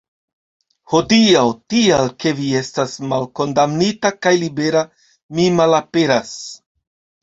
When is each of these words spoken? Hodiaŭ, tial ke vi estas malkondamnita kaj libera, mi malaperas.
Hodiaŭ, 0.93 1.43
tial 1.73 2.09
ke 2.25 2.33
vi 2.41 2.49
estas 2.63 2.97
malkondamnita 3.13 4.15
kaj 4.25 4.37
libera, 4.49 4.87
mi 5.37 5.51
malaperas. 5.63 6.39